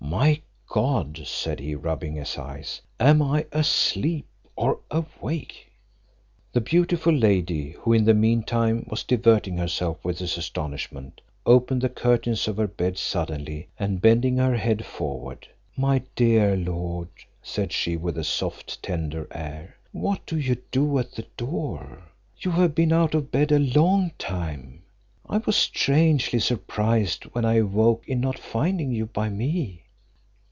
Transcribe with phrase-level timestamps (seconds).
[0.03, 4.27] "My God!" said he, rubbing his eyes, "am I asleep
[4.57, 5.71] or awake?"
[6.51, 11.81] The beautiful lady, who in the mean time was diverting herself with his astonishment, opened
[11.81, 17.07] the curtains of her bed suddenly, and bending her head forward, "My dear lord,"
[17.41, 22.03] said she, with a soft, tender air, "what do you do at the door?
[22.37, 24.83] You have been out of bed a long time.
[25.29, 29.77] I was strangely surprised when I awoke in not finding you by me."